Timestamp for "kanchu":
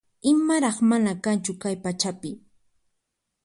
1.23-1.53